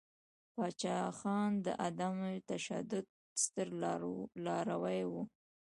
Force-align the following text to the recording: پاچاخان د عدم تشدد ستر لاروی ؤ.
پاچاخان 0.55 1.51
د 1.65 1.67
عدم 1.87 2.17
تشدد 2.49 3.05
ستر 3.43 3.67
لاروی 4.51 5.01
ؤ. 5.13 5.19